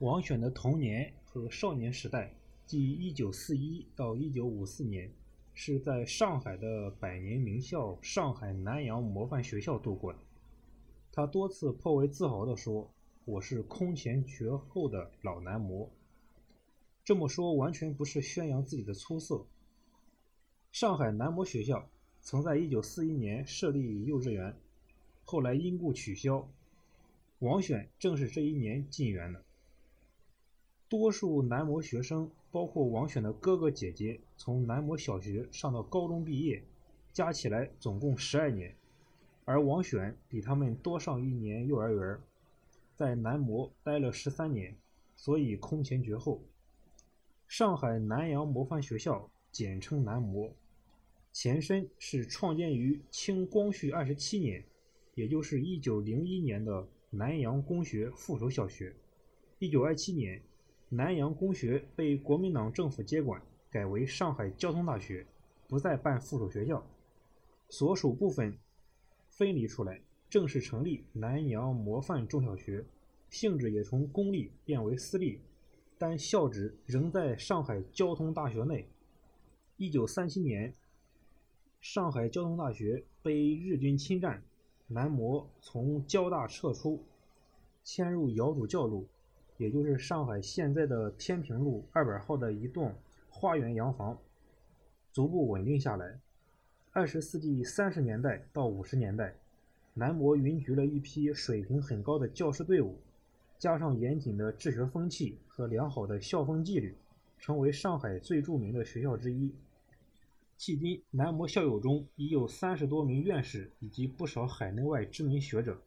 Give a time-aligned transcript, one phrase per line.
[0.00, 5.12] 王选的童年和少年时代，即1941到1954年，
[5.52, 10.18] 是在上海的百年名校上海南洋模范学校度过的。
[11.12, 12.90] 他多次颇为自豪地说
[13.26, 15.90] ：“我是空前绝后的老男模。”
[17.04, 19.44] 这么说完全不是宣扬自己的出色。
[20.72, 21.90] 上海男模学校
[22.22, 24.56] 曾在1941年设立幼稚园，
[25.26, 26.48] 后来因故取消。
[27.40, 29.44] 王选正是这一年进园的。
[30.90, 36.64] 多数男模学生，包括王选的哥哥姐姐，从男模小学上到高中毕业，
[37.12, 38.74] 加起来总共十二年，
[39.44, 42.18] 而王选比他们多上一年幼儿园，
[42.96, 44.76] 在男模待了十三年，
[45.14, 46.42] 所以空前绝后。
[47.46, 50.52] 上海南洋模范学校，简称南模，
[51.32, 54.64] 前身是创建于清光绪二十七年，
[55.14, 56.88] 也就是一九零一年的。
[57.12, 58.94] 南洋公学附属小学，
[59.58, 60.40] 一九二七年，
[60.92, 65.24] 南洋公学被国民党政府接管，改为上海交通大学，
[65.68, 66.84] 不再办附属学校，
[67.68, 68.58] 所属部分
[69.28, 72.84] 分离出来，正式成立南洋模范中小学，
[73.28, 75.38] 性质也从公立变为私立，
[75.96, 78.88] 但校址仍在上海交通大学内。
[79.76, 80.74] 一九三七年，
[81.80, 84.42] 上海交通大学被日军侵占。
[84.88, 87.04] 南模从交大撤出，
[87.84, 89.06] 迁入姚主教路，
[89.60, 92.94] 也就是上海现在的天平路二百号的一栋
[93.28, 94.16] 花园洋房，
[95.12, 96.18] 逐步稳定下来。
[96.92, 99.34] 二十世纪三十年代到五十年代，
[99.92, 102.96] 南模云集了一批水平很高的教师队伍，
[103.58, 106.96] 加上严谨的治学风气和良好的校风纪律，
[107.38, 109.54] 成为上海最著名的学校之一。
[110.58, 115.78] 迄今，南模校友中已有三十多名院士以及不少海内外知名学者。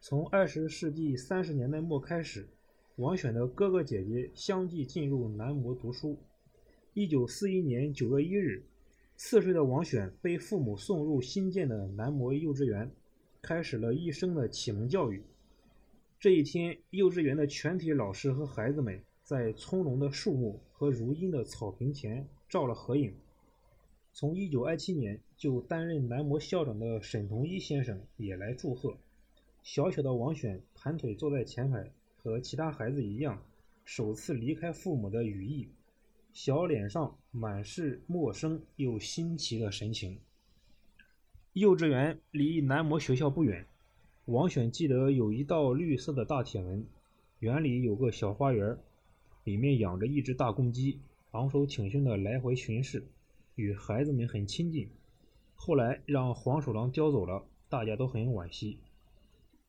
[0.00, 2.48] 从二十世纪三十年代末开始，
[2.98, 6.18] 王选的哥哥姐姐相继进入南模读书。
[6.94, 8.64] 一九四一年九月一日，
[9.16, 12.90] 四岁的王选被父母送入新建的南模幼稚园，
[13.40, 15.22] 开始了一生的启蒙教育。
[16.18, 23.14] 这一天，幼稚园的全体老师和孩子们在葱茏的树木和如茵的草坪前照了合影。
[24.12, 28.96] 从1927年就担任南模校长的沈同一先生也来祝贺。
[29.62, 33.42] 小小的王选盘腿坐在前排，和其他孩子一样，
[33.84, 35.68] 首次离开父母的羽翼，
[36.32, 40.18] 小脸上满是陌生又新奇的神情。
[41.52, 43.66] 幼稚园离南模学校不远，
[44.26, 46.86] 王选记得有一道绿色的大铁门，
[47.38, 48.76] 园里有个小花园，
[49.44, 51.00] 里面养着一只大公鸡，
[51.30, 53.04] 昂首挺胸的来回巡视。
[53.54, 54.88] 与孩子们很亲近，
[55.56, 58.78] 后来让黄鼠狼叼走了，大家都很惋惜。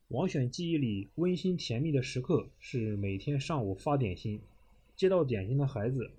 [0.09, 4.41] 王选记忆里温馨甜蜜的时刻是每天上午发点心，
[4.95, 6.09] 接到点心的孩子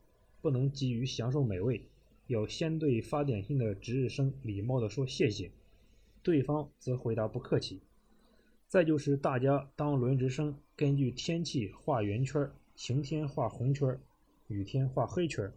[0.40, 1.82] 不能急于享受美味，
[2.28, 5.50] 要先对发点心的值日生礼貌地说谢谢，
[6.22, 7.80] 对方则回答不客气。
[8.68, 13.98] 再就是大家当轮值生，根据天气画圆圈，晴天画红圈，
[14.46, 15.52] 雨天画黑圈，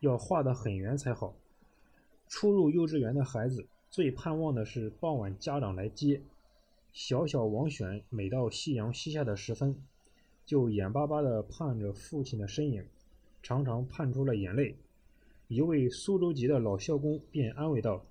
[0.00, 1.36] 要画得很圆才好。
[2.26, 6.20] 初入幼稚园的孩子最盼望的是傍晚家长来接。
[6.92, 9.82] 小小王选每到夕阳西下的时分，
[10.44, 12.84] 就眼巴巴地盼着父亲的身影，
[13.42, 14.76] 常常盼出了眼泪。
[15.46, 18.04] 一位苏州籍的老校工便安慰道：“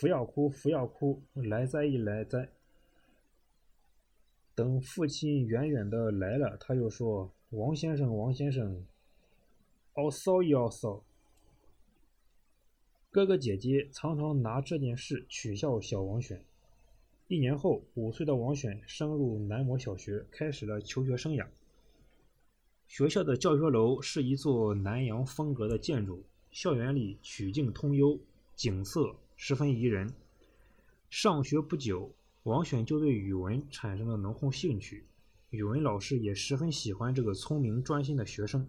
[0.00, 2.48] 不要哭，不要哭，来哉一来哉。”
[4.54, 8.84] 等父亲远远的来了，他又说：“王先生，王先生，
[9.94, 11.02] 熬骚一熬骚。”
[13.10, 16.44] 哥哥姐姐常常拿这件事取笑小王选。
[17.32, 21.46] 一年后，五岁的王选升入南模小学，开始了求学生涯。
[22.86, 28.20] 学校的教学楼是一座南洋风格的建筑，校园里曲径通幽，
[28.54, 30.12] 景色十分宜人。
[31.08, 35.06] 上学不久，王选就对语文产生了浓厚兴趣，
[35.48, 38.68] 语文老师也十分喜欢这个聪明专心的学生。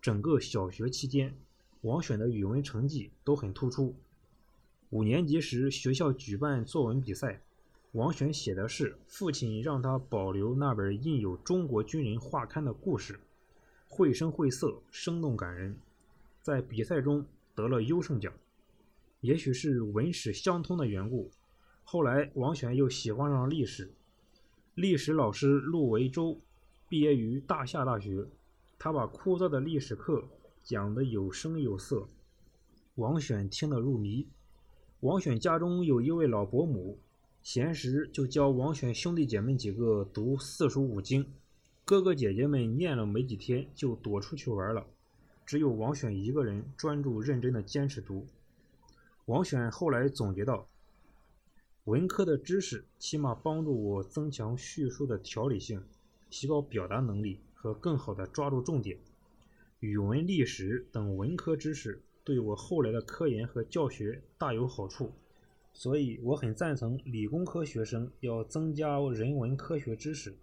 [0.00, 1.36] 整个小学期间，
[1.80, 3.96] 王选的语文成绩都很突出。
[4.90, 7.42] 五年级时，学校举办作文比赛，
[7.92, 13.18] 王选写的是父亲让他保留那本印有中国军人画刊的故事，
[13.88, 15.74] 绘声绘色，生动感人，
[16.42, 17.24] 在比赛中
[17.54, 18.32] 得了优胜奖。
[19.20, 21.30] 也许是文史相通的缘故，
[21.82, 23.90] 后来王选又喜欢上历史。
[24.74, 26.38] 历史老师陆维洲
[26.88, 28.26] 毕业于大夏大学，
[28.78, 30.24] 他把枯燥的历史课。
[30.60, 32.06] 讲得有声有色，
[32.96, 34.28] 王选听得入迷。
[35.00, 36.98] 王选家中有一位老伯母，
[37.42, 41.26] 闲时就教王选兄弟姐妹几个读四书五经。
[41.84, 44.86] 哥哥姐姐们念了没几天就躲出去玩了，
[45.46, 48.26] 只有王选一个人专注认真的坚持读。
[49.24, 50.66] 王选后来总结道
[51.84, 55.82] ：“文科的知识起码帮助我增强叙述的条理性，
[56.28, 58.98] 提高表达能力和更好的抓住重点。
[59.80, 65.12] 语文、历史等文科知识对我后来的科研和教学大有好处，
[65.78, 70.34] 所以我很赞成理工科学生要增加人文科学知识。”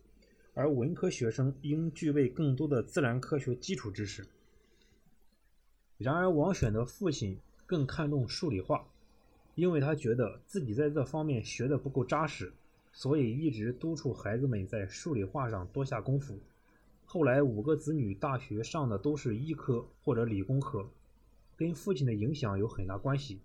[0.56, 4.26] 而文科学生应具备更多的自然科学基础知识。
[5.98, 8.88] 然而，王选的父亲更看重数理化，
[9.56, 12.54] 因为他觉得自己在这方面学得不够扎实，
[12.94, 16.40] 所以一直督促孩子们在数理化上多下功夫。
[17.04, 20.90] 后来，五个子女大学上的都是医科或者理工科，
[21.58, 23.42] 跟父亲的影响有很大关系。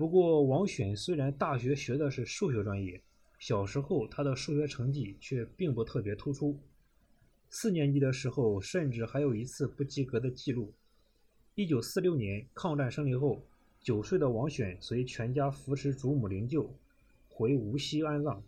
[0.00, 3.02] 不过，王选虽然大学学的是数学专业。
[3.38, 6.58] 小时候，他的数学成绩却并不特别突出。
[7.50, 10.72] 四年级的时候，甚至还有一次不及格的记录。
[11.54, 13.44] 一九四六年抗战胜利后，
[13.82, 16.66] 九岁的王选随全家扶持祖母灵柩
[17.28, 18.42] 回无锡安葬。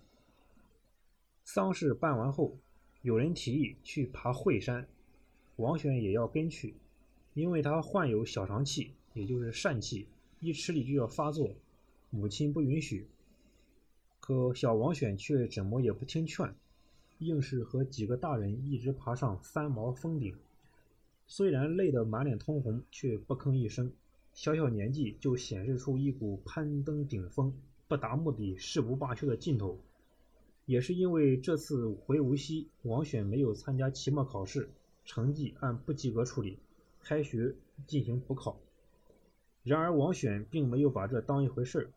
[1.45, 2.57] 丧事办完后，
[3.03, 4.89] 有人提议去爬惠山，
[5.57, 6.77] 王选也要跟去，
[7.35, 10.09] 因为他患有小肠气，也就是疝气，
[10.45, 11.55] 一吃力就要发作，
[12.11, 13.07] 母亲不允许。
[14.19, 16.53] 可小王选却怎么也不听劝，
[17.21, 20.35] 硬是和几个大人一直爬上三毛峰顶。
[21.29, 23.93] 虽然累得满脸通红，却不吭一声。
[24.35, 27.55] 小小年纪就显示出一股攀登顶峰、
[27.87, 29.79] 不达目的誓不罢休的劲头。
[30.67, 34.69] 也是因为这次回无锡，王选没有参加期末考试，
[35.05, 36.59] 成绩按不及格处理，
[37.01, 37.55] 开学
[37.87, 38.59] 进行补考。
[39.65, 41.91] 然而王选并没有把这当一回事儿，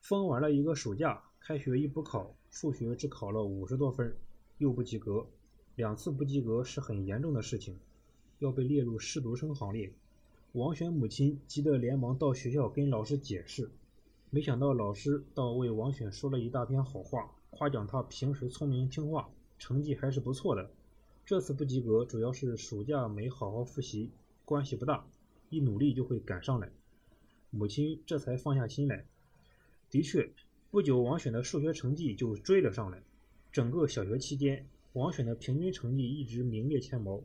[0.00, 1.22] 疯玩了一个暑假。
[1.40, 4.14] 开学一补考，数学只考了五十多分，
[4.58, 5.26] 又不及格。
[5.74, 7.78] 两次不及格是很严重的事情，
[8.38, 9.90] 要被列入失读生行列。
[10.52, 13.70] 王选母亲急得连忙到学校跟老师解释，
[14.28, 20.70] 没想到老师倒为王选说了一大篇好话，夸奖他平时聪明听话，成绩还是不错的。
[21.24, 24.10] 这次不及格主要是暑假没好好复习，
[24.44, 25.06] 关系不大，
[25.48, 26.70] 一努力就会赶上来。
[27.52, 29.06] 母亲这才放下心来。
[29.88, 30.28] 的确。
[30.72, 33.02] 不久，王选的数学成绩就追了上来。
[33.52, 37.22] 整个小学期间，王选的平均成绩一直名列前茅。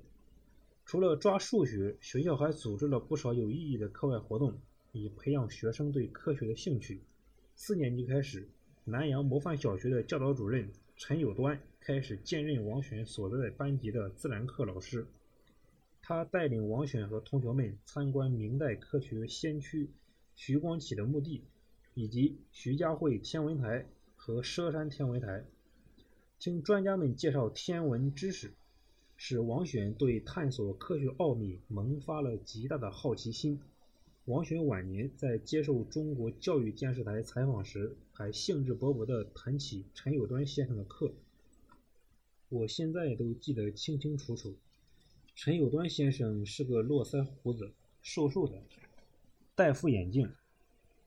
[0.84, 4.54] 除了抓数学，学校还组织了不少有意义的课外活动，
[4.92, 7.02] 以培养学生对科学的兴趣。
[7.56, 8.50] 四年级开始，
[8.84, 15.08] 南阳模范小学的教导主任陈有端开始兼任王选所在班级的自然课老师。
[16.02, 19.90] 他带领王选和同学们参观明代科学先驱
[20.38, 21.44] 徐光启的墓地。
[22.00, 25.44] 以及徐家汇天文台和佘山天文台，
[26.38, 28.54] 听专家们介绍天文知识，
[29.16, 33.60] 使王选对探索科学奥秘萌发了极大的好奇心。
[34.26, 41.12] 王选晚年在接受中国教育电视台采访时，还兴致勃勃地谈起陈友端先生的课。
[42.50, 44.54] 我现在都记得清清楚楚。
[45.34, 47.72] 陈友端先生是个络腮胡子、
[48.04, 48.62] 瘦瘦的，
[49.58, 50.32] 戴副眼镜。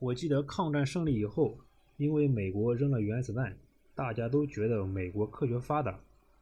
[0.01, 1.57] 我记得抗战胜利以后，
[1.97, 3.57] 因为美国扔了原子弹，
[3.95, 6.01] 大家都觉得美国科学发达，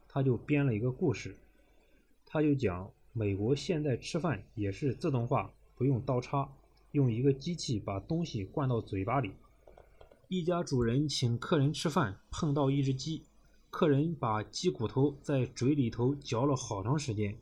[0.09, 1.37] 他就编了一个故事。
[2.25, 6.51] 他就讲美国现在吃饭也是自动化，不用刀叉，
[6.93, 9.33] 用一个机器把东西灌到嘴巴里。
[10.29, 13.23] 一家主人请客人吃饭，碰到一只鸡，
[13.69, 17.37] 客人把鸡骨头在嘴里头嚼了好长时间，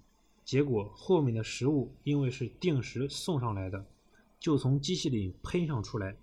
[0.45, 3.87] 结果后面的食物因为是定时送上来的。
[4.47, 6.17] 就从机器里喷上出来，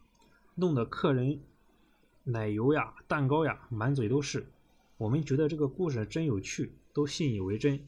[0.56, 1.42] 弄得客人
[2.24, 4.48] 奶油呀、蛋糕呀满嘴都是。
[4.96, 7.86] 我们觉得这个故事真有趣，都信以为真。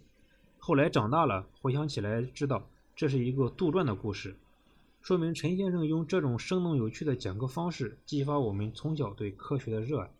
[0.59, 4.35] 后来长大了，回想起来知道这是一个杜撰的故事，
[5.01, 10.11] 说明陈先生用这种生动有趣的讲课方式，激发我们从小对科学的热爱。